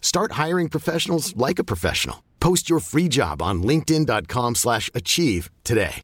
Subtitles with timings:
[0.00, 2.24] Start hiring professionals like a professional.
[2.40, 6.02] Post your free job on linkedin.com/achieve slash achieve today.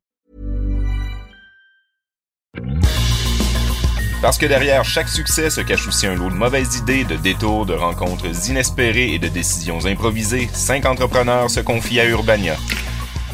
[4.24, 7.66] Parce que derrière chaque succès se cache aussi un lot de mauvaises idées, de détours,
[7.66, 12.56] de rencontres inespérées et de décisions improvisées, cinq entrepreneurs se confient à Urbania.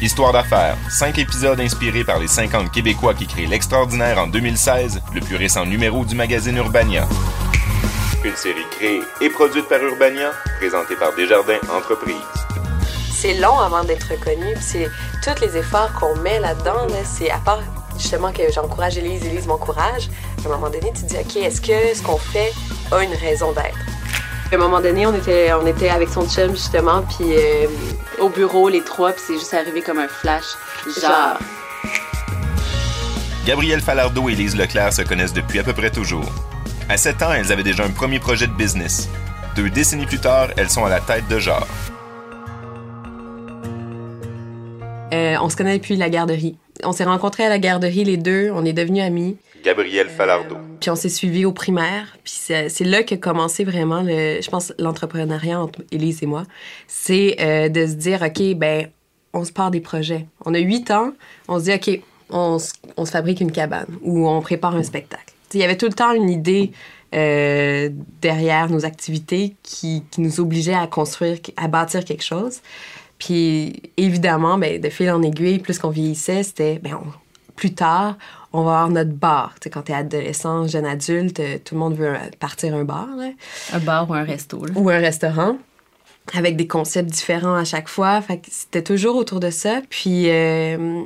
[0.01, 5.21] Histoire d'affaires, cinq épisodes inspirés par les 50 Québécois qui créent l'extraordinaire en 2016, le
[5.21, 7.07] plus récent numéro du magazine Urbania.
[8.23, 12.15] Une série créée et produite par Urbania, présentée par Desjardins Entreprises.
[13.11, 14.89] c'est long avant d'être puis C'est
[15.23, 16.85] tous les efforts qu'on met là-dedans.
[16.87, 17.61] là, c'est à part
[17.97, 20.09] justement que j'encourage Élise, Élise m'encourage.
[20.43, 22.53] À un moment donné, tu te dis, OK, est-ce que ce qu'on fait
[22.91, 23.79] a une raison d'être?
[24.51, 27.65] À un moment donné, on était, on était avec son chum justement, puis euh,
[28.19, 30.45] au bureau, les trois, puis c'est juste arrivé comme un flash.
[31.01, 31.39] Genre,
[33.47, 36.31] Gabrielle Falardeau et Lise Leclerc se connaissent depuis à peu près toujours.
[36.91, 39.07] À 7 ans, elles avaient déjà un premier projet de business.
[39.55, 41.65] Deux décennies plus tard, elles sont à la tête de genre.
[45.13, 46.57] euh, on se connaît depuis la garderie.
[46.83, 49.37] On s'est rencontrés à la garderie, les deux, on est devenus amis.
[49.63, 50.57] Gabrielle Falardeau.
[50.81, 52.17] Puis on s'est suivis au primaire.
[52.25, 56.43] Puis c'est c'est là que commencé vraiment, le, je pense, l'entrepreneuriat entre Élise et moi.
[56.87, 58.87] C'est euh, de se dire, OK, ben,
[59.33, 60.25] on se part des projets.
[60.45, 61.11] On a huit ans,
[61.47, 62.01] on se dit, OK,
[62.31, 65.30] on, se- on se fabrique une cabane ou on prépare un spectacle.
[65.53, 66.71] Il y avait tout le temps une idée
[67.13, 67.89] euh,
[68.21, 72.59] derrière nos activités qui, qui nous obligeait à construire, à bâtir quelque chose.
[73.17, 77.11] Puis évidemment, ben, de fil en aiguille, plus qu'on vieillissait, c'était ben, on-
[77.55, 78.17] plus tard,
[78.53, 79.53] on va avoir notre bar.
[79.71, 83.07] Quand tu es adolescent, jeune adulte, euh, tout le monde veut euh, partir un bar
[83.17, 83.29] là,
[83.73, 84.65] Un bar ou un resto.
[84.65, 84.71] là.
[84.75, 85.57] ou un restaurant
[86.33, 88.19] avec des concepts différents à chaque fois.
[88.21, 89.81] Fait que c'était toujours autour de ça.
[89.89, 91.03] Puis euh,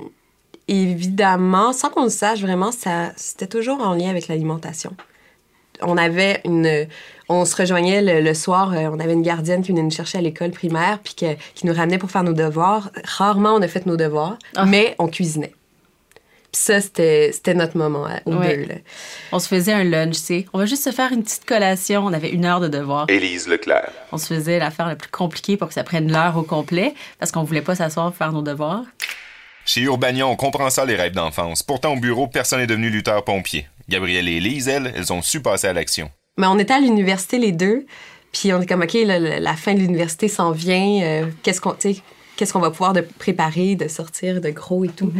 [0.68, 4.96] évidemment, sans qu'on le sache vraiment, ça, c'était toujours en lien avec l'alimentation.
[5.82, 6.88] On avait une,
[7.28, 8.72] on se rejoignait le, le soir.
[8.74, 11.66] euh, on avait une gardienne qui venait nous chercher à l'école primaire puis que- qui
[11.68, 12.92] nous ramenait pour faire nos devoirs.
[13.04, 14.66] Rarement on a fait nos devoirs, Ah.
[14.66, 15.54] mais on cuisinait.
[16.54, 18.56] Puis ça, c'était, c'était notre moment à- aux Ouais.
[18.56, 18.66] deux.
[18.68, 18.76] là.
[19.34, 20.46] On se faisait un lunch, tu sais.
[20.54, 22.06] On va juste se faire une petite collation.
[22.06, 23.08] On avait une heure de devoir.
[23.10, 23.92] Élise Leclerc.
[24.14, 27.34] On se faisait l'affaire la plus compliquée pour que ça prenne l'heure au complet parce
[27.34, 28.84] qu'on voulait pas s'asseoir pour faire nos devoirs.
[29.66, 31.64] Chez Urbania, on comprend ça les rêves d'enfance.
[31.64, 33.68] Pourtant, au bureau, personne n'est devenu lutteur-pompier.
[33.90, 36.12] Gabrielle et Élise, elles, elles ont su passer à l'action.
[36.38, 37.86] Mais on était à l'université les deux,
[38.32, 41.62] puis on est comme, OK, là, la, la fin de l'université s'en vient, euh, qu'est-ce
[41.62, 42.02] qu'on tu sais,
[42.36, 45.12] qu'est-ce qu'on va pouvoir de préparer, de sortir de gros et tout.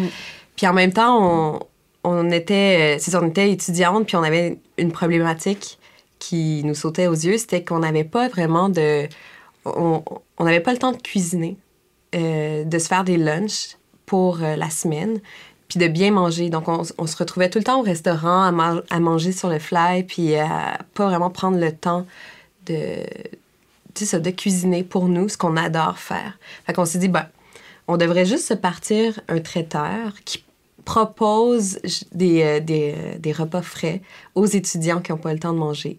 [0.56, 1.60] Puis en même temps, on,
[2.04, 5.80] on était, euh, c'est on était étudiantes, puis on avait une problématique
[6.20, 9.08] qui nous sautait aux yeux, c'était qu'on n'avait pas vraiment de...
[9.66, 10.04] On
[10.38, 11.58] on n'avait pas le temps de cuisiner,
[12.14, 15.20] euh, de se faire des lunchs pour euh, la semaine,
[15.68, 16.50] puis de bien manger.
[16.50, 19.50] Donc, on, on se retrouvait tout le temps au restaurant à, man- à manger sur
[19.50, 22.06] le fly, puis à pas vraiment prendre le temps
[22.68, 22.98] de,
[23.96, 26.38] ça, de cuisiner pour nous, ce qu'on adore faire.
[26.66, 27.28] Fait qu'on s'est dit, ben,
[27.88, 30.44] on devrait juste se partir un traiteur qui
[30.86, 31.80] propose
[32.12, 34.02] des, euh, des, euh, des repas frais
[34.36, 35.98] aux étudiants qui n'ont pas le temps de manger.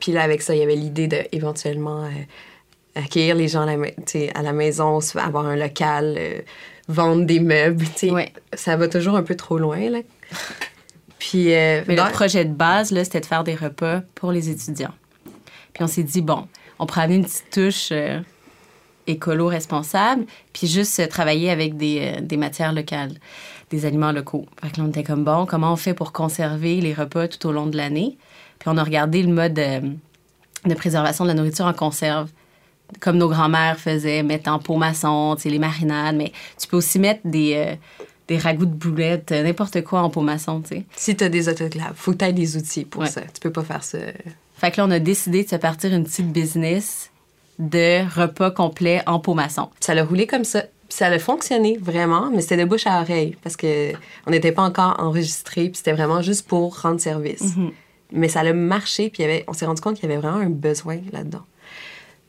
[0.00, 2.10] Puis là, avec ça, il y avait l'idée de éventuellement euh,
[2.94, 6.40] accueillir les gens à la, à maison, avoir un local, euh,
[6.88, 7.84] vendre des meubles.
[8.02, 8.32] Ouais.
[8.54, 9.90] Ça va toujours un peu trop loin.
[9.90, 10.00] Là.
[11.18, 14.50] Puis, euh, Mais dans- le projet de base, c'était de faire des repas pour les
[14.50, 14.92] étudiants.
[15.72, 16.46] Puis on s'est dit, bon,
[16.78, 18.20] on pourrait amener une petite touche euh,
[19.06, 23.12] écolo-responsable, puis juste travailler avec des, des matières locales,
[23.70, 24.46] des aliments locaux.
[24.62, 27.46] Fait que là, on était comme, bon, comment on fait pour conserver les repas tout
[27.48, 28.18] au long de l'année?
[28.58, 32.28] Puis on a regardé le mode de préservation de la nourriture en conserve
[33.00, 37.20] comme nos grands-mères faisaient, mettre en pot maçon, les marinades, mais tu peux aussi mettre
[37.24, 37.74] des, euh,
[38.28, 40.84] des ragoûts de boulettes, euh, n'importe quoi en pot maçon, tu sais.
[40.96, 43.08] si tu as des autoclaves, faut que tu aies des outils pour Ouais.
[43.08, 43.20] ça.
[43.22, 43.98] Tu peux pas faire ça.
[44.56, 47.10] Fait que là, on a décidé de se partir une petite business
[47.58, 49.68] de repas complets en pot maçon.
[49.80, 50.64] Ça l'a roulé comme ça.
[50.88, 53.92] Ça a fonctionné vraiment, mais c'était de bouche à oreille parce que
[54.26, 57.54] on n'était pas encore enregistré, puis c'était vraiment juste pour rendre service.
[58.12, 60.98] Mais ça a marché, puis on s'est rendu compte qu'il y avait vraiment un besoin
[61.12, 61.40] là-dedans.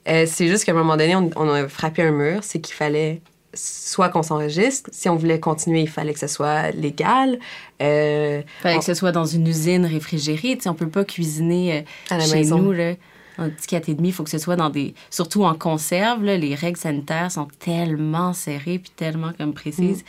[0.08, 2.76] Euh, c'est juste qu'à un moment donné, on, on a frappé un mur, c'est qu'il
[2.76, 3.22] fallait
[3.56, 7.38] soit qu'on s'enregistre, si on voulait continuer, il fallait que ce soit légal.
[7.82, 10.56] Euh, Il fallait on- que ce soit dans une usine réfrigérée.
[10.58, 11.82] Tu sais, on peut pas cuisiner euh,
[12.16, 12.58] À la chez maison.
[12.58, 12.72] nous.
[12.72, 12.94] Là.
[13.38, 14.94] Un petit 4,5, il faut que ce soit dans des...
[15.10, 20.02] Surtout en conserve, là, les règles sanitaires sont tellement serrées puis tellement comme précises.
[20.02, 20.06] Mm.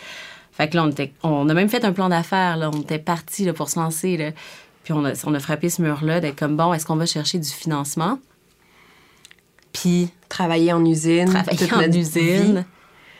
[0.53, 2.57] Fait que là, on, était- on a même fait un plan d'affaires.
[2.57, 2.71] Là.
[2.73, 4.17] On était parti pour se lancer.
[4.17, 4.31] Là.
[4.85, 7.39] Puis on a, on a frappé ce mur-là d'être comme, bon, est-ce qu'on va chercher
[7.39, 8.19] du financement?
[9.75, 12.57] Puis travailler en usine, travailler toute en notre usine.
[12.59, 12.65] vie.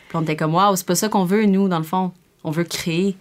[0.09, 2.13] Puis on était comme, waouh, c'est pas ça qu'on veut, nous, dans le fond.
[2.45, 3.17] On veut créer.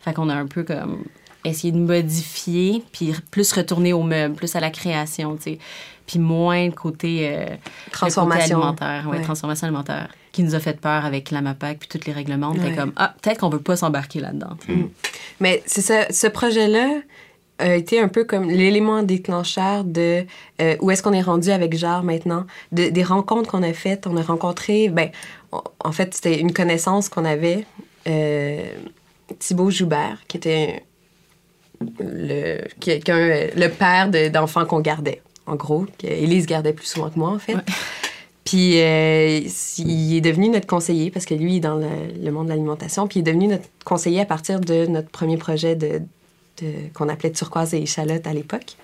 [0.00, 1.04] Fait qu'on a un peu comme
[1.44, 5.58] essayé de modifier, puis plus retourner au meuble, plus à la création, tu sais.
[6.06, 8.56] Puis moins le côté, euh, le Transformation.
[8.60, 9.22] côté alimentaire, ouais, Ouais.
[9.22, 12.48] transformation alimentaire, qui nous a fait peur avec la MAPAC puis tous les règlements.
[12.50, 12.74] On était Ouais.
[12.76, 14.56] comme, ah, peut-être qu'on veut pas s'embarquer là-dedans.
[15.38, 17.00] Mais c'est ça, ce projet-là
[17.60, 20.24] a été un peu comme l'élément déclencheur de
[20.60, 24.06] euh, où est-ce qu'on est rendu avec Jarre maintenant, de- des rencontres qu'on a faites.
[24.06, 25.10] On a rencontré, ben,
[25.52, 27.64] on- en fait, c'était une connaissance qu'on avait,
[28.08, 28.62] euh,
[29.38, 30.82] Thibaut Joubert, qui était
[31.98, 35.86] le, quelqu'un, le père de- d'enfants qu'on gardait, en gros.
[35.98, 37.56] que Élise gardait plus souvent que moi, en fait.
[38.44, 39.40] Puis euh,
[39.78, 41.86] il est devenu notre conseiller parce que lui, il est dans le,
[42.20, 43.06] le monde de l'alimentation.
[43.06, 46.02] Puis il est devenu notre conseiller à partir de notre premier projet de-
[46.94, 48.76] qu'on appelait Turquoise et Échalote à l'époque.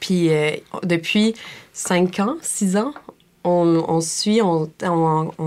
[0.00, 0.52] Puis euh,
[0.82, 1.34] depuis
[1.72, 2.92] cinq ans, six ans,
[3.44, 4.68] on, suit, on,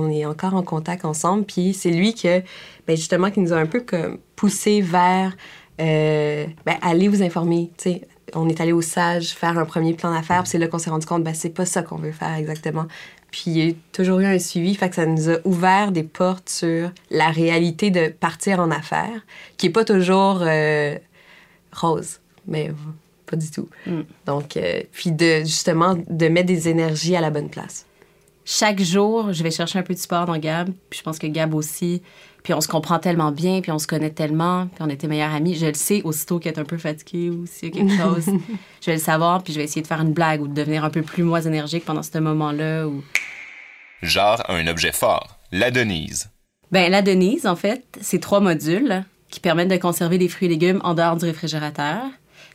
[0.09, 1.45] est encore en contact ensemble.
[1.45, 2.41] Puis c'est lui que,
[2.87, 5.35] ben justement, qui nous a un peu comme poussé vers
[5.79, 7.71] euh, ben, aller vous informer.
[7.77, 8.01] tu sais.
[8.33, 10.43] On est allé au SAGE faire un premier plan d'affaires.
[10.43, 12.85] Puis c'est là qu'on s'est rendu compte, ben, c'est pas ça qu'on veut faire exactement.
[13.31, 16.03] Puis il y a toujours eu un suivi, fait que ça nous a ouvert des
[16.03, 19.25] portes sur la réalité de partir en affaires,
[19.57, 20.97] qui est pas toujours euh,
[21.75, 22.71] rose, mais
[23.25, 23.67] pas du tout.
[24.25, 27.85] Donc, euh, puis de justement de mettre des énergies à la bonne place.
[28.45, 30.69] chaque jour, je vais chercher un peu de support dans Gab.
[30.89, 32.01] Puis je pense que Gab aussi.
[32.43, 35.33] Puis on se comprend tellement bien, puis on se connaît tellement, puis on était meilleurs
[35.33, 35.55] amis.
[35.55, 38.25] Je le sais aussitôt qu'elle est un peu fatiguée ou s'il y a quelque chose.
[38.81, 40.83] je vais le savoir, puis je vais essayer de faire une blague ou de devenir
[40.85, 42.87] un peu plus moins énergique pendant ce moment-là.
[42.87, 43.03] Ou...
[44.03, 46.29] Genre a un objet fort, la Denise.
[46.71, 49.03] Ben, la Denise, en fait, c'est trois modules
[49.35, 52.03] qui permettent de conserver des fruits et légumes en dehors du réfrigérateur.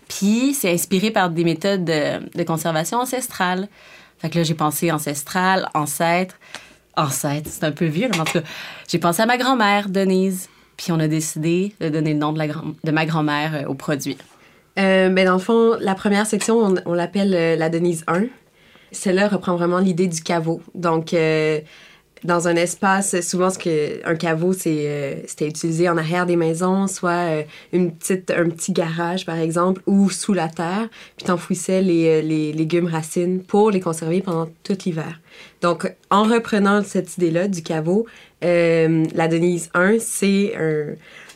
[0.09, 3.69] Puis, c'est inspiré par des méthodes de, conservation ancestrale.
[4.17, 6.37] Fait que là, j'ai pensé ancestral, ancêtre.
[6.97, 8.45] Ancêtre, c'est un peu vieux, mais en tout cas,
[8.89, 10.49] j'ai pensé à ma grand-mère, Denise.
[10.79, 13.69] Puis, on a décidé de donner le nom de, la grand- de ma grand-mère euh,
[13.69, 14.17] au produit.
[14.79, 18.23] Euh, ben, dans le fond, la première section, on, on l'appelle euh, la Denise 1.
[18.91, 20.63] Celle-là reprend vraiment l'idée du caveau.
[20.75, 21.61] Donc, euh,
[22.25, 26.87] dans un espace, souvent, ce que, un caveau, euh, c'était utilisé en arrière des maisons,
[26.87, 30.89] soit euh, une petite, un petit garage, par exemple, ou sous la terre.
[31.17, 35.21] Puis t'enfouissais les, euh, les légumes racines pour les conserver pendant tout l'hiver.
[35.63, 38.07] Donc, en reprenant cette idée-là du caveau,
[38.43, 40.55] la Denise 1, c'est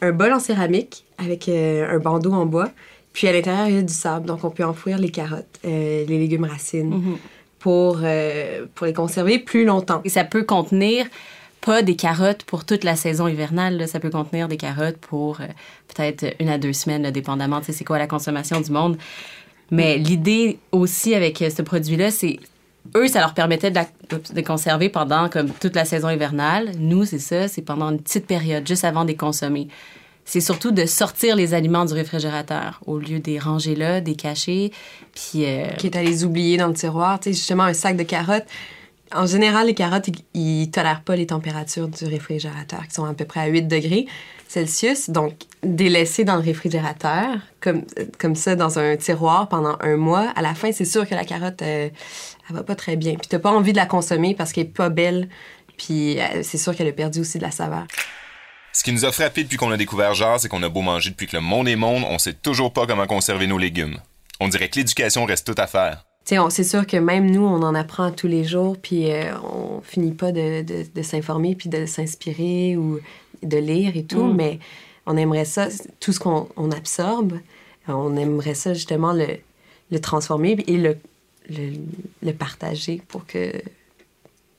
[0.01, 2.71] un, bol en céramique avec un bandeau en bois.
[3.13, 6.07] Puis à l'intérieur, il y a du sable, donc on peut enfouir les carottes, les
[6.07, 7.19] légumes racines
[7.64, 10.02] pour, euh, pour les conserver plus longtemps.
[10.05, 11.06] Et ça peut contenir
[11.62, 13.88] pas des carottes pour toute la saison hivernale.
[13.88, 15.47] Ça peut contenir des carottes pour euh,
[15.88, 18.99] peut-être une à deux semaines, dépendamment, sais, c'est quoi la consommation du monde.
[19.71, 22.38] Mais l'idée aussi avec euh, ce produit-là, c'est
[22.94, 26.73] eux, ça leur permettait de, la- de conserver pendant comme toute la saison hivernale.
[26.78, 29.68] Nous, c'est ça, c'est pendant une petite période, juste avant de les consommer.
[30.25, 34.73] C'est surtout de sortir les aliments du réfrigérateur au lieu des ranger là, des cacher.
[35.14, 37.21] Puis euh, qui est à les oublier dans le tiroir.
[37.21, 38.47] Tu sais, justement, un sac de carottes.
[39.14, 43.25] En général, les carottes, ils, tolèrent pas les températures du réfrigérateur, qui sont à peu
[43.25, 44.07] près à 8 degrés
[44.49, 45.11] Celsius.
[45.11, 47.83] Donc, des laisser dans le réfrigérateur, comme,
[48.19, 51.25] comme ça, dans un tiroir pendant un mois, à la fin, c'est sûr que la
[51.25, 51.90] carotte, euh,
[52.49, 53.14] elle va pas très bien.
[53.14, 55.28] Puis, t'as pas envie de la consommer parce qu'elle est pas belle.
[55.76, 57.87] Puis, euh, c'est sûr qu'elle a perdu aussi de la saveur.
[58.75, 61.11] Ce qui nous a frappé depuis qu'on a découvert Genre, c'est qu'on a beau manger
[61.11, 63.97] depuis que le monde est monde, on sait toujours pas comment conserver nos légumes.
[64.40, 66.04] On dirait que l'éducation reste toute à faire.
[66.25, 69.12] Tu sais, on- c'est sûr que même nous, on en apprend tous les jours, puis
[69.12, 72.99] euh, on finit pas de, de- de s'informer, puis de s'inspirer ou
[73.43, 74.59] de lire et tout, mais
[75.07, 75.69] on aimerait ça,
[76.00, 77.38] tout ce qu'on on absorbe,
[77.87, 79.26] on aimerait ça justement le,
[79.93, 80.97] le transformer et le,
[81.50, 81.75] le,
[82.23, 83.52] le partager pour que,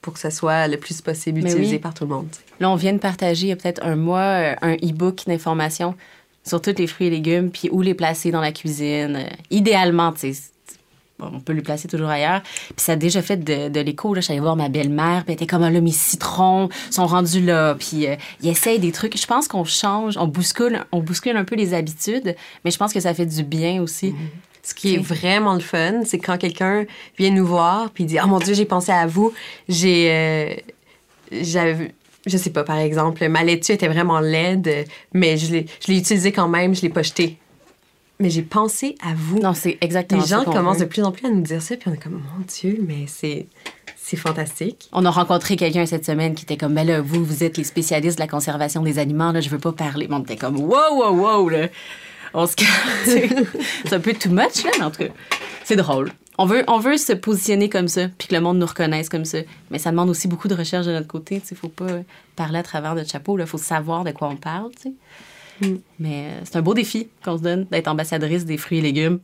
[0.06, 1.80] pour que ça soit le plus possible Mais utilisé oui.
[1.80, 2.28] par tout le monde.
[2.60, 5.96] Là, on vient de partager il y a peut-être un mois euh, un e-book d'informations
[6.44, 9.16] sur tous les fruits et légumes, puis où les placer dans la cuisine.
[9.16, 10.44] Euh, idéalement, tu sais,
[11.18, 12.44] bon, on peut lui placer toujours ailleurs.
[12.44, 14.14] Puis ça a déjà fait de, de l'écho.
[14.14, 17.42] Là, j'allais voir ma belle-mère, puis elle était comme ah, là, mes citrons sont rendus
[17.42, 17.74] là.
[17.74, 19.20] Puis euh, il essaye des trucs.
[19.20, 22.94] Je pense qu'on change, on bouscule, on bouscule un peu les habitudes, mais je pense
[22.94, 24.14] que ça fait du bien aussi.
[24.66, 26.86] Ce qui est vraiment le fun, c'est quand quelqu'un
[27.20, 29.32] vient nous voir puis dit Oh mon Dieu, j'ai pensé à vous.
[29.70, 30.10] J'ai.
[30.12, 30.56] euh,
[31.32, 31.94] j'avais.
[32.26, 36.00] Je sais pas, par exemple, ma laitue était vraiment laide, mais je l'ai je l'ai
[36.00, 37.38] utilisée quand même, je l'ai pas jetée.
[38.20, 39.38] Mais j'ai pensé à vous.
[39.40, 40.86] Non, c'est exactement Les gens qu'on commencent veut.
[40.86, 43.06] de plus en plus à nous dire ça, puis on est comme Mon Dieu, mais
[43.08, 43.46] c'est.
[44.08, 44.88] C'est fantastique.
[44.94, 47.64] On a rencontré quelqu'un cette semaine qui était comme, ben là, vous, vous êtes les
[47.64, 50.08] spécialistes de la conservation des aliments, là, je veux pas parler.
[50.08, 51.68] Mais on était comme, wow, wow, wow, là.
[52.38, 52.56] On se.
[53.06, 55.10] C'est un peu too much, là, mais en tout cas,
[55.64, 56.12] c'est drôle.
[56.38, 59.24] On veut, on veut se positionner comme ça, puis que le monde nous reconnaisse comme
[59.24, 59.38] ça.
[59.72, 61.56] Mais ça demande aussi beaucoup de recherche de notre côté, tu sais.
[61.56, 62.02] Faut pas
[62.36, 63.46] parler à travers notre chapeau, là.
[63.46, 64.90] Faut savoir de quoi on parle, tu
[65.62, 65.80] sais.
[65.98, 69.20] Mais euh, c'est un beau défi qu'on se donne d'être ambassadrice des fruits et légumes.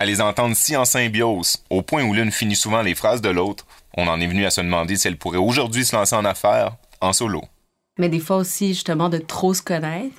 [0.00, 3.28] À les entendre si en symbiose, au point où l'une finit souvent les phrases de
[3.28, 6.24] l'autre, on en est venu à se demander si elle pourrait aujourd'hui se lancer en
[6.24, 7.42] affaires en solo.
[7.98, 10.16] Mais des fois aussi, justement, de trop se connaître.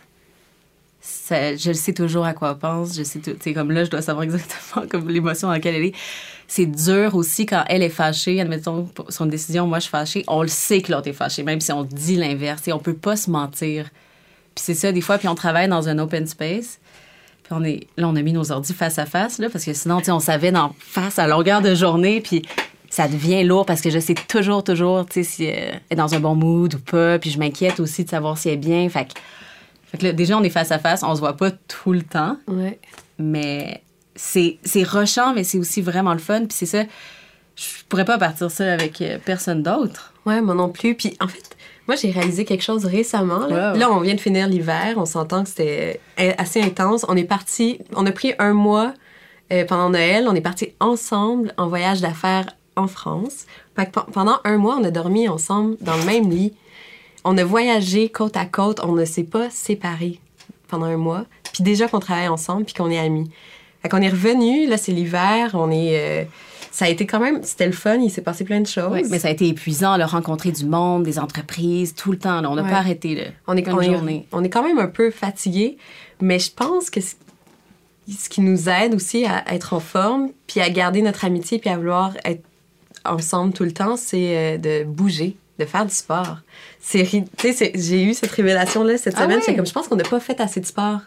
[1.05, 2.95] Ça- je sais toujours à quoi elle pense.
[2.95, 3.35] Je sais tout.
[3.41, 5.95] Sais, comme là, je dois savoir exactement comme l'émotion dans laquelle elle est.
[6.47, 8.39] C'est dur aussi quand elle est fâchée.
[8.39, 10.23] Admettons, pour son décision, moi, je suis fâchée.
[10.27, 12.61] On le sait que l'autre est fâché, même si on dit l'inverse.
[12.63, 13.89] Sais, on peut pas se mentir.
[14.55, 16.79] Puis c'est ça, des fois, puis on travaille dans un open space.
[17.43, 19.73] Puis on est, là, on a mis nos ordi face à face, là, parce que
[19.73, 22.43] sinon, on savait dans face à longueur de journée, puis
[22.89, 26.13] ça devient lourd parce que je sais toujours, toujours, tu sais, si elle est dans
[26.13, 27.19] un bon mood ou pas.
[27.19, 28.87] Puis je m'inquiète aussi de savoir si elle est bien.
[28.87, 29.07] Fait
[29.93, 32.01] fait que là, déjà, on est face à face, on se voit pas tout le
[32.01, 32.79] temps, Ouais.
[33.19, 33.81] mais
[34.15, 36.39] c'est c'est rushant, mais c'est aussi vraiment le fun.
[36.41, 36.83] Puis c'est ça,
[37.55, 40.13] je pourrais pas partir ça avec euh, personne d'autre.
[40.25, 40.95] Ouais, moi non plus.
[40.95, 41.55] Puis en fait,
[41.87, 43.45] moi j'ai réalisé quelque chose récemment.
[43.47, 43.79] Là, Wow.
[43.79, 47.05] Là, on vient de finir l'hiver, on s'entend que c'était euh, assez intense.
[47.07, 48.93] On est parti, on a pris un mois
[49.51, 53.45] euh, pendant Noël, on est parti ensemble en voyage d'affaires en France.
[53.75, 56.53] Fait que pe- pendant un mois, on a dormi ensemble dans le même lit.
[57.23, 60.19] On a voyagé côte à côte, on ne s'est pas séparés
[60.67, 61.25] pendant un mois.
[61.53, 63.29] Puis déjà qu'on travaille ensemble, puis qu'on est amis.
[63.81, 66.23] Fait qu'on est revenu, là c'est l'hiver, on est...
[66.23, 66.23] euh,
[66.71, 69.07] ça a été quand même, c'était le fun, il s'est passé plein de choses.
[69.11, 72.41] Mais ça a été épuisant, là, rencontrer du monde, des entreprises, tout le temps.
[72.41, 72.49] là.
[72.49, 72.69] On n'a Ouais.
[72.71, 73.13] pas arrêté.
[73.13, 75.77] Là, On est, on, est, on est quand même un peu fatigué,
[76.19, 77.13] mais je pense que ce,
[78.09, 81.69] ce qui nous aide aussi à être en forme, puis à garder notre amitié, puis
[81.69, 82.41] à vouloir être
[83.05, 86.37] ensemble tout le temps, c'est euh, de bouger, de faire du sport.
[86.79, 87.05] C'est,
[87.75, 89.39] j'ai eu cette révélation-là cette Ah semaine.
[89.43, 90.99] C'est comme je pense qu'on n'a pas fait assez de sport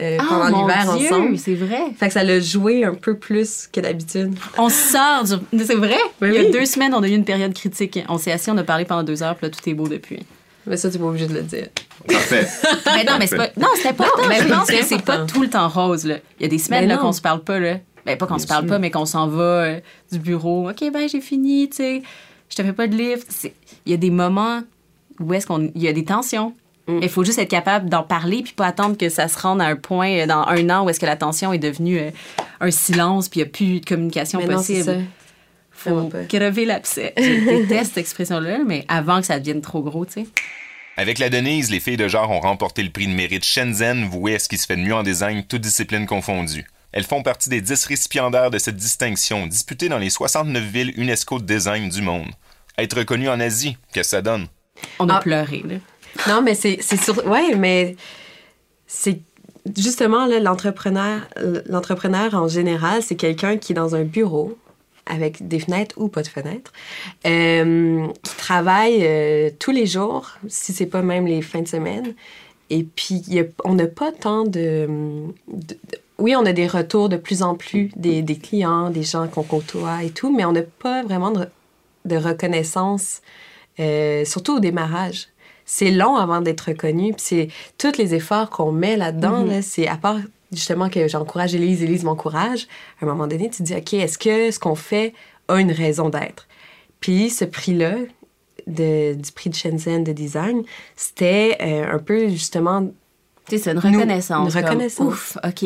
[0.00, 1.38] euh, Ah, pendant l'hiver ensemble.
[1.38, 1.80] c'est vrai.
[1.98, 4.34] Fait que ça l'a joué un peu plus que d'habitude.
[4.58, 5.64] On sort du...
[5.64, 5.98] C'est vrai?
[6.22, 6.50] Oui, Il y a oui.
[6.50, 7.98] deux semaines, on a eu une période critique.
[8.08, 10.20] On s'est assis, on a parlé pendant deux heures, puis là, tout est beau depuis.
[10.66, 11.68] Mais ça, tu pas obligé de le dire.
[12.06, 12.46] Parfait.
[12.94, 13.48] Mais non, mais c'est pas.
[13.56, 14.22] Non, c'est important.
[14.22, 16.16] Non, mais je oui, pense c'est que c'est pas tout le temps rose, là.
[16.38, 17.02] Il y a des semaines, Ben là, non.
[17.02, 17.76] qu'on se parle pas, là.
[18.06, 19.80] Ben, pas qu'on se parle pas, mais qu'on s'en va euh,
[20.12, 20.68] du bureau.
[20.70, 22.02] OK, ben, j'ai fini, tu sais.
[22.50, 23.22] Je te fais pas de livre.
[23.86, 24.62] Il y a des moments
[25.18, 25.70] où est-ce qu'on.
[25.74, 26.54] Il y a des tensions.
[26.88, 27.00] Mm.
[27.02, 29.66] Il faut juste être capable d'en parler puis pas attendre que ça se rende à
[29.66, 32.10] un point euh, dans un an où est-ce que la tension est devenue euh,
[32.60, 34.84] un silence puis il n'y a plus de communication Mais non, possible.
[34.84, 34.94] ça.
[35.70, 36.24] Faut pas.
[36.24, 37.14] crever l'abcès.
[37.18, 40.26] Je déteste cette expression-là, mais avant que ça devienne trop gros, tu sais.
[40.96, 44.34] Avec la Denise, les filles de genre ont remporté le prix de mérite Shenzhen, voué
[44.34, 46.66] à ce qui se fait de mieux en design, toutes disciplines confondues.
[46.92, 51.38] Elles font partie des 10 récipiendaires de cette distinction, disputée dans les 69 villes UNESCO
[51.38, 52.30] de design du monde.
[52.78, 54.46] Être reconnu en Asie, qu'est-ce que ça donne?
[54.98, 55.20] On a Ah.
[55.20, 55.76] pleuré, là.
[56.28, 57.24] Non, mais c'est c'est sur.
[57.26, 57.94] Ouais, mais
[58.86, 59.20] c'est
[59.76, 61.20] justement là, l'entrepreneur.
[61.66, 64.58] L'entrepreneur en général, c'est quelqu'un qui est dans un bureau
[65.06, 66.72] avec des fenêtres ou pas de fenêtres,
[67.26, 72.14] euh, qui travaille euh, tous les jours, si c'est pas même les fins de semaine.
[72.70, 74.88] Et puis, il y a- on n'a pas tant de,
[75.48, 75.78] de- de-
[76.20, 79.42] Oui, on a des retours de plus en plus des, des clients, des gens qu'on
[79.42, 81.46] côtoie et tout, mais on n'a pas vraiment de,
[82.04, 83.22] de reconnaissance,
[83.80, 85.28] euh, surtout au démarrage.
[85.64, 87.48] C'est long avant d'être reconnu, puis c'est
[87.78, 90.18] tous les efforts qu'on met là-dedans, là, c'est à part
[90.52, 92.66] justement que j'encourage Élise, Élise m'encourage,
[93.00, 95.14] à un moment donné, tu te dis, OK, est-ce que ce qu'on fait
[95.48, 96.48] a une raison d'être?
[96.98, 97.94] Puis ce prix-là,
[98.66, 100.62] du prix de Shenzhen de design,
[100.96, 102.88] c'était euh, un peu justement
[103.48, 104.48] c'est une Nous- reconnaissance.
[104.54, 105.06] une comme, reconnaissance.
[105.12, 105.64] ouf, OK,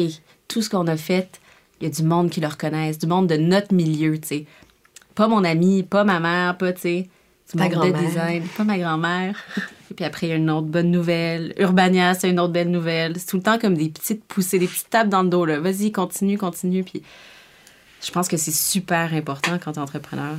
[0.49, 1.41] tout ce qu'on a fait,
[1.81, 4.47] il y a du monde qui le reconnaisse, du monde de notre milieu, tu sais.
[5.15, 7.09] Pas mon ami, pas ma mère, pas, tu sais,
[7.53, 8.01] du Ta monde de grand-mère.
[8.01, 9.37] design, pas ma grand-mère.
[9.91, 11.55] Et puis après, il y a une autre bonne nouvelle.
[11.59, 13.19] Urbania, c'est une autre belle nouvelle.
[13.19, 15.61] C'est tout le temps comme des petites poussées, des petites tapes dans le dos, là.
[15.61, 16.83] Vas-y, continue, continue.
[16.85, 17.03] Puis
[18.03, 20.37] je pense que c'est super important quand t'es entrepreneur.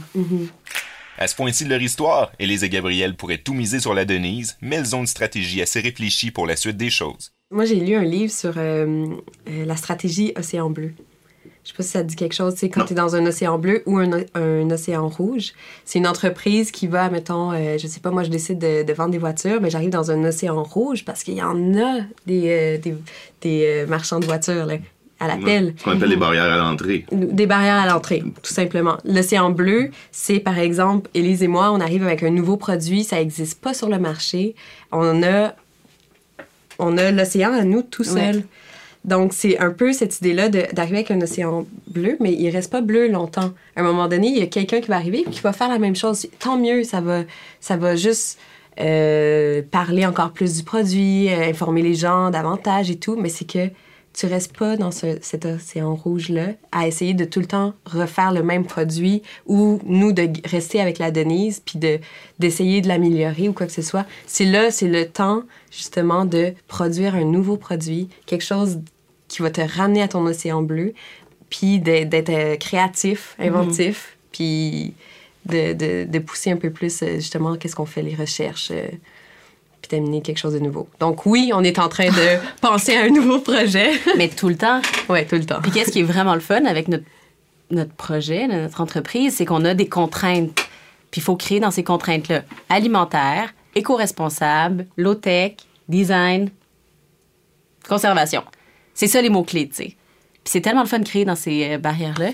[1.18, 4.58] À ce point-ci de leur histoire, Élise et Gabriel pourraient tout miser sur la Denise,
[4.62, 7.32] mais elles ont une stratégie assez réfléchie pour la suite des choses.
[7.56, 9.08] Moi, j'ai lu un livre sur euh,
[9.48, 10.92] euh, la stratégie Océan Bleu.
[11.64, 13.26] Je sais pas si ça dit quelque chose, tu sais, quand tu es dans un
[13.26, 17.88] océan bleu ou un, un océan rouge, c'est une entreprise qui va, mettons, euh, je
[17.88, 20.62] sais pas, moi je décide de, de vendre des voitures, mais j'arrive dans un océan
[20.62, 22.94] rouge parce qu'il y en a des, euh, des,
[23.42, 24.76] des, marchands de voitures, là,
[25.20, 25.74] à l'appel.
[25.78, 27.06] Ce qu'on appelle les barrières à l'entrée.
[27.12, 28.98] Des barrières à l'entrée, tout simplement.
[29.06, 33.16] L'océan bleu, c'est par exemple, Élise et moi, on arrive avec un nouveau produit, ça
[33.16, 34.56] n'existe pas sur le marché.
[34.92, 35.56] On a,
[36.80, 38.38] on a l'océan à nous tout seul.
[38.38, 38.46] Ouais.
[39.06, 42.82] Donc, c'est un peu cette idée-là d'arriver avec un océan bleu, mais il reste pas
[42.82, 43.54] bleu longtemps.
[43.76, 45.70] À un moment donné, il y a quelqu'un qui va arriver et qui va faire
[45.70, 46.28] la même chose.
[46.40, 47.22] Tant mieux, ça va,
[47.60, 48.40] ça va juste
[48.80, 53.46] euh, parler encore plus du produit, euh, informer les gens davantage et tout, mais c'est
[53.46, 53.70] que
[54.18, 58.32] tu restes pas dans ce- cet océan rouge-là à essayer de tout le temps refaire
[58.32, 62.00] le même produit ou nous de rester avec la Denise puis de
[62.40, 64.06] d'essayer de l'améliorer ou quoi que ce soit.
[64.26, 68.80] C'est là, c'est le temps justement de produire un nouveau produit, quelque chose
[69.28, 70.94] qui va te ramener à ton océan bleu,
[71.50, 74.94] puis d'être euh, créatif, inventif, puis
[75.46, 78.72] de, de, de pousser un peu plus euh, justement qu'est-ce qu'on fait les recherches.
[79.86, 80.88] Puis d'amener quelque chose de nouveau.
[81.00, 83.92] Donc oui, on est en train de penser à un nouveau projet.
[84.18, 84.82] Mais tout le temps.
[85.10, 85.60] ouais, tout le temps.
[85.62, 87.06] Puis qu'est-ce qui est vraiment le fun avec notre,
[87.72, 90.56] notre projet, notre entreprise, c'est qu'on a des contraintes.
[91.12, 95.54] Puis il faut créer dans ces contraintes-là alimentaire, éco-responsable, low-tech,
[95.88, 96.50] design,
[97.88, 98.44] conservation.
[98.94, 99.96] C'est ça les mots-clés, tu sais.
[100.46, 102.30] Puis c'est tellement le fun de créer dans ces euh, barrières-là.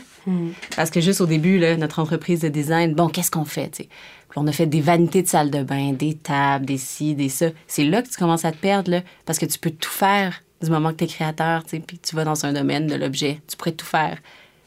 [0.75, 3.83] Parce que juste au début, là, notre entreprise de design, bon, qu'est-ce qu'on fait, tu
[3.83, 3.89] sais?
[4.31, 7.27] Puis on a fait des vanités de salle de bain, des tables, des ci, des
[7.27, 7.47] ça.
[7.67, 10.41] C'est là que tu commences à te perdre, là, parce que tu peux tout faire
[10.63, 12.87] du moment que tu es créateur, tu sais, puis que tu vas dans un domaine
[12.87, 13.41] de l'objet.
[13.49, 14.17] Tu pourrais tout faire.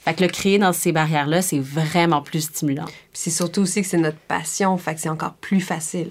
[0.01, 2.85] Fait que le créer dans ces barrières-là, c'est vraiment plus stimulant.
[2.85, 6.11] Puis c'est surtout aussi que c'est notre passion, fait que c'est encore plus facile.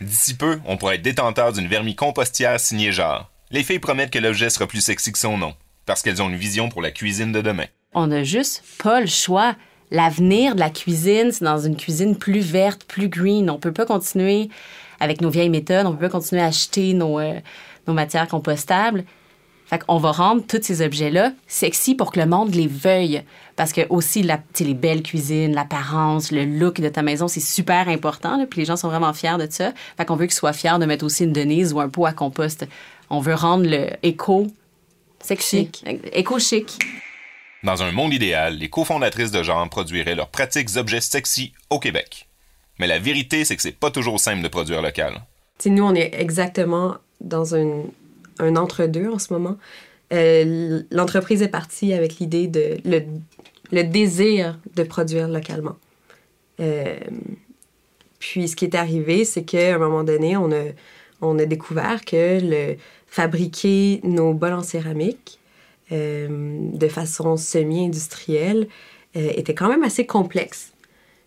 [0.00, 3.30] D'ici peu, on pourrait être détenteur d'une vermicompostière signée Jarre.
[3.52, 5.54] Les filles promettent que l'objet sera plus sexy que son nom,
[5.86, 7.66] parce qu'elles ont une vision pour la cuisine de demain.
[7.94, 9.54] On n'a juste pas le choix.
[9.92, 13.50] L'avenir de la cuisine, c'est dans une cuisine plus verte, plus green.
[13.50, 14.48] On peut pas continuer
[15.00, 17.38] avec nos vieilles méthodes, on peut pas continuer à acheter nos, euh,
[17.86, 19.04] nos matières compostables.
[19.66, 23.22] Fait qu'on va rendre tous ces objets-là sexy pour que le monde les veuille.
[23.54, 27.88] Parce que aussi, la, les belles cuisines, l'apparence, le look de ta maison, c'est super
[27.88, 28.38] important.
[28.38, 29.72] là, puis les gens sont vraiment fiers de ça.
[29.98, 32.12] Fait qu'on veut qu'ils soient fiers de mettre aussi une Denise ou un pot à
[32.12, 32.66] compost.
[33.10, 34.46] On veut rendre le éco
[35.20, 35.70] sexy.
[36.12, 36.78] Éco chic.
[37.64, 42.28] Dans un monde idéal, les cofondatrices de genre produiraient leurs pratiques objets sexy au Québec.
[42.80, 45.22] Mais la vérité, c'est que c'est pas toujours simple de produire local.
[45.58, 47.84] Tu sais, nous, on est exactement dans un,
[48.40, 49.56] entre-deux en ce moment.
[50.12, 55.76] Euh, L'entreprise est partie avec l'idée de le, désir de produire localement.
[56.58, 56.98] Euh,
[58.18, 60.64] puis ce qui est arrivé, c'est qu'à un moment donné, on a,
[61.20, 65.38] on a découvert que fabriquer nos bols en céramique
[65.90, 68.66] de façon semi-industrielle
[69.16, 70.72] euh, était quand même assez complexe.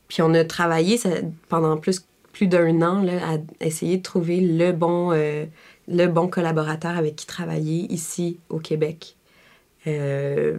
[0.08, 1.10] Puis on a travaillé ça,
[1.50, 5.46] pendant plus, plus d'un an là, à essayer de trouver le bon, euh,
[5.88, 9.15] le bon collaborateur avec qui travailler ici au Québec.
[9.88, 10.58] Euh,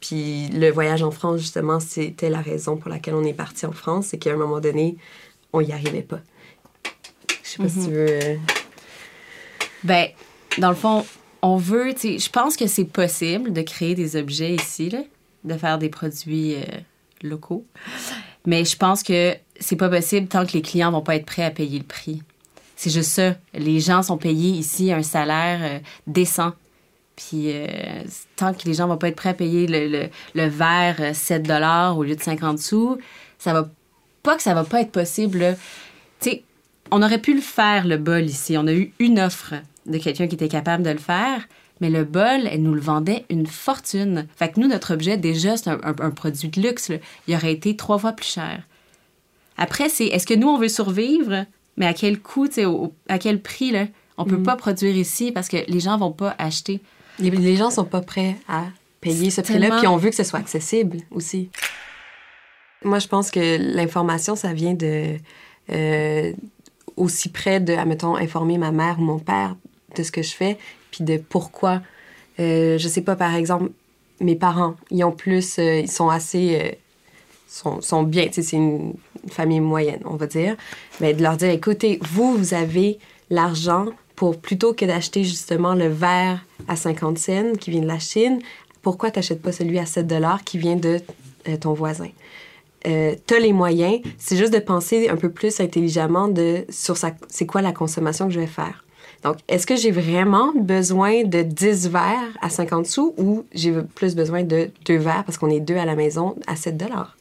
[0.00, 3.72] puis le voyage en France, justement, c'était la raison pour laquelle on est parti en
[3.72, 4.96] France, c'est qu'à un moment donné,
[5.52, 6.20] on n'y arrivait pas.
[7.42, 8.08] Je sais pas si tu veux...
[8.08, 8.36] euh,
[9.84, 10.08] Ben,
[10.58, 11.04] dans le fond,
[11.42, 14.94] on veut, tu sais, je pense que c'est possible de créer des objets ici,
[15.44, 16.62] de faire des produits euh,
[17.22, 17.66] locaux.
[18.46, 21.44] Mais je pense que c'est pas possible tant que les clients vont pas être prêts
[21.44, 22.22] à payer le prix.
[22.76, 23.36] C'est juste ça.
[23.54, 26.52] Les gens sont payés ici un salaire euh, décent.
[27.14, 28.02] Puis euh,
[28.36, 31.14] tant que les gens vont pas être prêts à payer le, le, le verre euh,
[31.14, 31.48] 7
[31.96, 32.98] au lieu de 50 sous,
[33.38, 33.68] ça va
[34.22, 35.56] pas que ça va pas être possible.
[36.20, 36.42] Tu sais,
[36.90, 38.56] on aurait pu le faire, le bol, ici.
[38.58, 39.54] On a eu une offre
[39.86, 41.46] de quelqu'un qui était capable de le faire,
[41.80, 44.26] mais le bol, elle nous le vendait une fortune.
[44.36, 46.88] Fait que nous, notre objet, déjà, c'est un, un- un produit de luxe.
[46.90, 46.96] là.
[47.26, 48.62] Il aurait été trois fois plus cher.
[49.56, 51.44] Après, c'est est-ce que nous, on veut survivre,
[51.76, 53.86] mais à quel coût, au- à quel prix, là?
[54.18, 56.80] On peut pas produire ici parce que les gens vont pas acheter.
[57.18, 58.64] Les, les gens sont pas prêts à
[59.00, 61.50] payer ce prix-là, tellement- puis on veut que ce soit accessible aussi.
[62.84, 65.16] Moi, je pense que l'information, ça vient de
[65.70, 66.32] euh,
[66.96, 69.56] aussi près de, admettons, informer ma mère ou mon père
[69.96, 70.58] de ce que je fais,
[70.90, 71.82] puis de pourquoi.
[72.40, 73.70] Euh, je sais pas, par exemple,
[74.20, 76.70] mes parents, ils ont plus, euh, ils sont assez, euh,
[77.48, 78.94] sont, sont bien, c'est une
[79.30, 80.56] famille moyenne, on va dire.
[81.00, 82.98] Mais de leur dire, écoutez, vous, vous avez
[83.30, 87.98] l'argent pour plutôt que d'acheter justement le verre à 50 cents qui vient de la
[87.98, 88.40] Chine,
[88.82, 91.00] pourquoi t'achètes pas celui à 7 dollars qui vient de
[91.48, 92.08] euh, ton voisin?
[92.86, 97.46] Euh, t'as les moyens, c'est juste de penser un peu plus intelligemment de sur c'est
[97.46, 98.84] quoi la consommation que je vais faire.
[99.22, 104.16] Donc, est-ce que j'ai vraiment besoin de 10 verres à 50 sous ou j'ai plus
[104.16, 107.16] besoin de deux verres parce qu'on est deux à la maison à 7 dollars?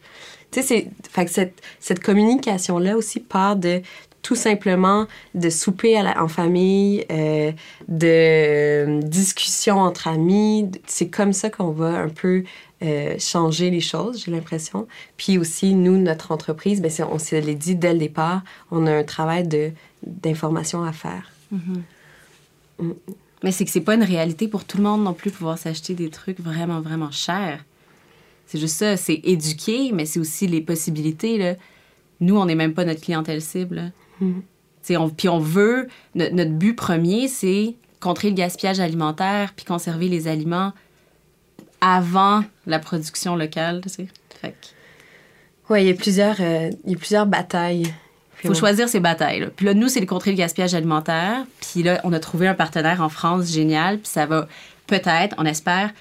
[0.51, 3.81] Tu sais, fait que cette, cette communication-là aussi part de
[4.21, 7.51] tout simplement de souper en famille, euh,
[7.87, 10.69] de euh, discussions entre amis.
[10.85, 12.43] C'est comme ça qu'on va un peu
[12.83, 14.87] euh, changer les choses, j'ai l'impression.
[15.17, 18.91] Puis aussi, nous, notre entreprise, c'est- on se l'est dit dès le départ, on a
[18.95, 19.47] un travail
[20.03, 21.31] d'information à faire.
[23.43, 25.93] Mais c'est que c'est pas une réalité pour tout le monde non plus pouvoir s'acheter
[25.93, 27.63] des trucs vraiment, vraiment chers.
[28.45, 31.37] C'est juste ça, c'est éduquer, mais c'est aussi les possibilités.
[31.37, 31.55] Là.
[32.19, 33.91] Nous, on n'est même pas notre clientèle cible.
[34.21, 40.07] on- Puis on veut, no- notre but premier, c'est contrer le gaspillage alimentaire puis conserver
[40.09, 40.73] les aliments
[41.79, 43.81] avant la production locale.
[43.83, 44.07] Tu sais.
[44.41, 44.67] Fait que
[45.73, 47.91] Oui, il y a plusieurs, euh, il y a plusieurs batailles.
[48.41, 49.39] Puis faut choisir ses batailles.
[49.39, 49.47] là.
[49.55, 51.43] Puis là, nous, c'est de contrer le gaspillage alimentaire.
[51.61, 53.99] Puis là, on a trouvé un partenaire en France génial.
[53.99, 54.47] Puis ça va
[54.87, 55.91] peut-être, on espère,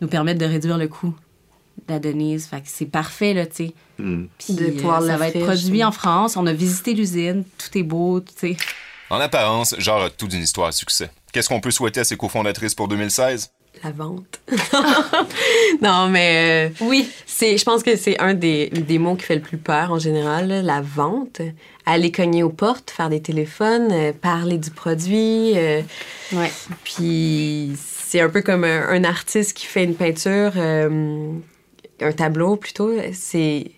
[0.00, 1.14] nous permettre de réduire le coût
[1.88, 2.46] de la Denise.
[2.46, 3.74] Fait que c'est parfait, là, tu sais.
[3.96, 6.36] Puis De euh, pouvoir ça va être produit en France.
[6.36, 7.44] On a visité l'usine.
[7.56, 8.56] Tout est beau, tu sais.
[9.08, 11.10] En apparence, genre a tout d'une histoire à succès.
[11.32, 13.50] Qu'est-ce qu'on peut souhaiter à ses cofondatrices pour 2016?
[13.84, 14.40] La vente.
[15.82, 17.08] non, mais euh, Oui.
[17.26, 19.98] c'est, je pense que c'est un des, des mots qui fait le plus peur en
[19.98, 21.40] général, là, la vente.
[21.84, 25.52] Aller cogner aux portes, faire des téléphones, euh, parler du produit.
[25.56, 25.82] euh,
[26.32, 26.50] Ouais.
[26.82, 32.90] puis c'est un peu comme un, un artiste qui fait une peinture, un tableau plutôt.
[33.12, 33.70] C'est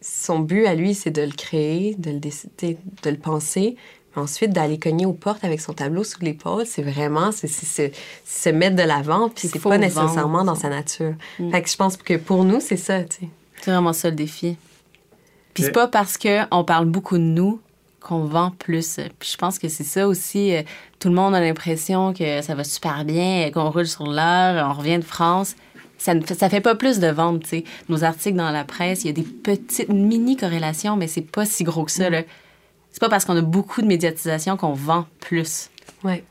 [0.00, 3.76] son but à lui, c'est de le créer, de le décider, de le penser.
[4.14, 7.48] Ensuite, d'aller cogner aux portes avec son tableau sous l'épaule, c'est vraiment c'est,
[8.26, 10.44] se mettre de l'avant, puis c'est pas nécessairement vendre.
[10.44, 11.14] dans sa nature.
[11.50, 13.28] Fait que je pense que pour nous, c'est ça, tu sais.
[13.62, 14.56] C'est vraiment ça le défi.
[15.54, 17.60] Puis c'est pas parce qu'on parle beaucoup de nous
[18.00, 18.96] qu'on vend plus.
[19.18, 20.54] Puis je pense que c'est ça aussi.
[20.54, 20.62] euh,
[20.98, 24.72] Tout le monde a l'impression que ça va super bien, qu'on roule sur l'heure, on
[24.78, 25.54] revient de France.
[25.98, 27.64] Ça ne fait, ça fait pas plus de ventes, tu sais.
[27.88, 31.44] Nos articles dans la presse, il y a des petites mini corrélations, mais c'est pas
[31.46, 32.22] si gros que ça, là.
[32.92, 35.70] C'est pas parce qu'on a beaucoup de médiatisation qu'on vend plus.
[36.04, 36.24] Ouais.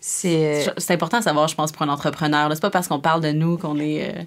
[0.00, 0.68] C'est.
[0.68, 2.50] euh, C'est important à savoir, je pense, pour un entrepreneur.
[2.52, 4.08] C'est pas parce qu'on parle de nous qu'on est.
[4.16, 4.22] euh,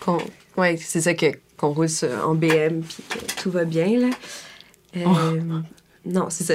[0.00, 0.22] qu'on-
[0.56, 1.88] ouais, c'est ça que, qu'on roule
[2.24, 4.10] en BM puis que tout va bien, là.
[4.96, 5.60] Euh, Oh.
[6.06, 6.54] Non, c'est ça.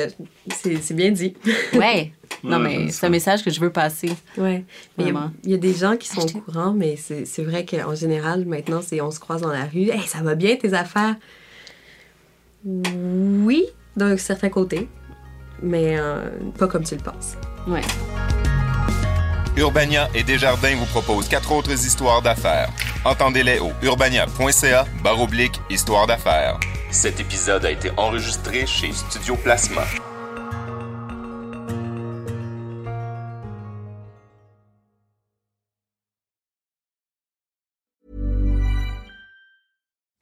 [0.61, 1.33] C'est, bien dit.
[1.73, 2.13] Ouais.
[2.43, 4.11] Non, Ouais, mais c'est un message que je veux passer.
[4.37, 4.63] Ouais.
[4.97, 5.05] Mais
[5.43, 7.95] il y y, a des gens qui sont au courant, mais c'est, c'est vrai qu'en
[7.95, 9.89] général, maintenant, c'est on se croise dans la rue.
[9.89, 11.15] Hey, ça va bien tes affaires?
[12.63, 13.65] Oui,
[13.99, 14.89] d'un certain côté,
[15.61, 17.35] mais euh, pas comme tu le penses.
[17.67, 17.81] Ouais.
[19.57, 22.69] Urbania et Desjardins vous proposent quatre autres histoires d'affaires.
[23.03, 26.59] Entendez-les au urbania.ca baroblique histoire d'affaires.
[26.91, 29.83] Cet épisode a été enregistré chez Studio Plasma.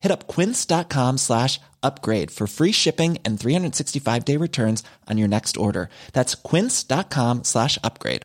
[0.00, 5.56] Hit up quince.com slash upgrade for free shipping and 365 day returns on your next
[5.56, 5.88] order.
[6.12, 8.22] That's quince.com slash upgrade.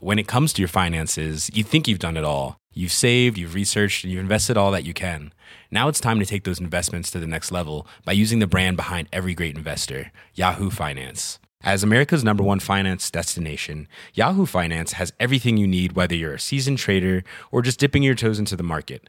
[0.00, 2.58] when it comes to your finances, you think you've done it all.
[2.74, 5.32] You've saved, you've researched, and you've invested all that you can.
[5.70, 8.76] Now it's time to take those investments to the next level by using the brand
[8.76, 11.38] behind every great investor, Yahoo Finance.
[11.62, 16.40] As America's number one finance destination, Yahoo Finance has everything you need, whether you're a
[16.40, 19.08] seasoned trader or just dipping your toes into the market.